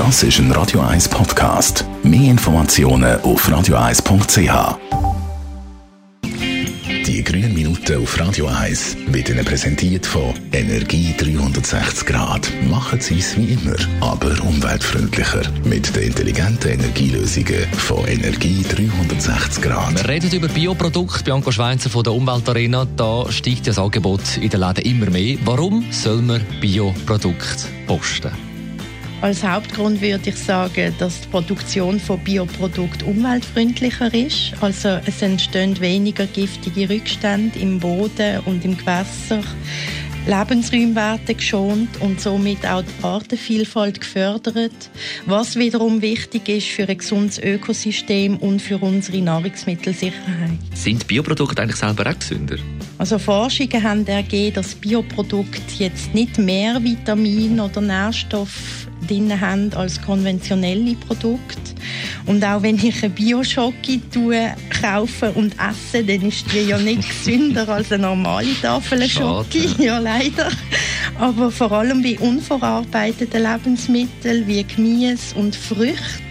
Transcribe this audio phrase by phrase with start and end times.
[0.00, 1.84] Das ist ein Radio 1 Podcast.
[2.02, 4.78] Mehr Informationen auf radio1.ch.
[7.06, 12.50] Die grünen Minuten auf Radio 1 werden Ihnen präsentiert von Energie 360 Grad.
[12.70, 15.42] Machen Sie es wie immer, aber umweltfreundlicher.
[15.64, 20.02] Mit den intelligenten Energielösungen von Energie 360 Grad.
[20.02, 21.24] Wir reden über Bioprodukte.
[21.24, 22.86] Bianca Schweizer von der Umweltarena.
[22.96, 25.36] Da steigt das Angebot in den Läden immer mehr.
[25.44, 28.49] Warum soll man Bioprodukte posten?
[29.22, 34.54] Als Hauptgrund würde ich sagen, dass die Produktion von Bioprodukten umweltfreundlicher ist.
[34.62, 39.42] Also es entstehen weniger giftige Rückstände im Boden und im Gewässer.
[40.26, 44.90] Lebensräume werden geschont und somit auch die Artenvielfalt gefördert,
[45.26, 50.58] was wiederum wichtig ist für ein gesundes Ökosystem und für unsere Nahrungsmittelsicherheit.
[50.74, 52.56] Sind Bioprodukte eigentlich selber auch gesünder?
[53.00, 60.02] Also Forschungen haben ergeben, dass Bioprodukte jetzt nicht mehr Vitamine oder Nährstoffe drin haben als
[60.02, 61.72] konventionelle Produkte.
[62.26, 64.02] Und auch wenn ich eine Bio-Schoki
[64.82, 69.70] kaufe und esse, dann ist die ja nicht gesünder als eine normale Tafel Schoki.
[69.78, 70.50] Ja, leider.
[71.18, 76.29] Aber vor allem bei unverarbeiteten Lebensmitteln wie Gemüse und Früchte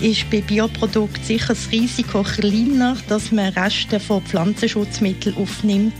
[0.00, 5.94] ist bei Bioprodukten sicher das Risiko kleiner, dass man Reste von Pflanzenschutzmitteln aufnimmt.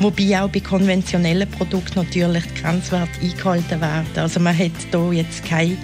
[0.00, 4.06] Wobei auch bei konventionellen Produkten natürlich die Grenzwerte eingehalten werden.
[4.16, 5.78] Also man hat hier jetzt keinen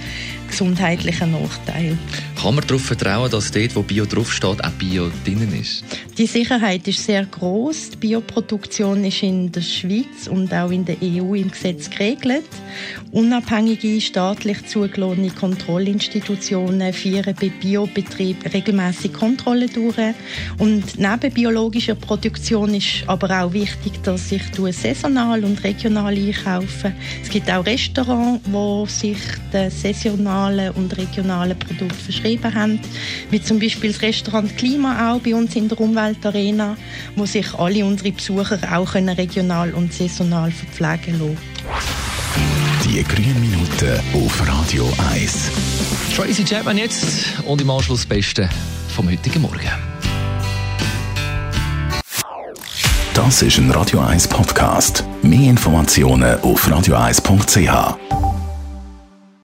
[0.50, 1.96] gesundheitlichen Nachteil.
[2.40, 5.84] Kann man darauf vertrauen, dass dort, wo Bio draufsteht, auch Bio drinnen ist?
[6.16, 7.90] Die Sicherheit ist sehr groß.
[7.90, 12.48] Die Bioproduktion ist in der Schweiz und auch in der EU im Gesetz geregelt.
[13.12, 19.96] Unabhängige staatlich zugelassene Kontrollinstitutionen führen bei Biobetrieb regelmäßig Kontrollen durch.
[20.58, 26.92] Und neben biologischer Produktion ist aber auch wichtig, dass ich saisonal und regional einkaufe.
[27.22, 29.18] Es gibt auch Restaurants, wo sich
[29.52, 29.70] den
[30.40, 32.80] saisonalen und regionalen Produkten verschrieben haben,
[33.30, 36.76] wie zum Beispiel das Restaurant Klima auch bei uns in der Umweltarena,
[37.16, 41.38] wo sich alle unsere Besucher auch regional und saisonal verpflegen lassen.
[42.84, 45.50] Die grünen Minuten auf Radio 1.
[46.16, 47.04] Tracy Chapman jetzt
[47.46, 48.48] und im Anschluss das Beste
[48.88, 49.70] vom heutigen Morgen.
[53.14, 55.04] Das ist ein Radio 1 Podcast.
[55.22, 58.19] Mehr Informationen auf radio1.ch.